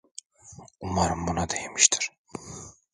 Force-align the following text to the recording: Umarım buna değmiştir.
Umarım 0.79 1.27
buna 1.27 1.49
değmiştir. 1.49 2.11